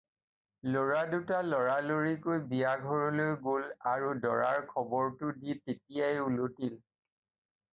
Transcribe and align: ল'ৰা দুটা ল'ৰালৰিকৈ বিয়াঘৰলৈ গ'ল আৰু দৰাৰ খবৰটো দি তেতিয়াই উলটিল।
ল'ৰা 0.75 1.01
দুটা 1.09 1.41
ল'ৰালৰিকৈ 1.49 2.39
বিয়াঘৰলৈ 2.53 3.35
গ'ল 3.43 3.67
আৰু 3.91 4.09
দৰাৰ 4.25 4.65
খবৰটো 4.73 5.33
দি 5.43 5.57
তেতিয়াই 5.67 6.25
উলটিল। 6.31 6.75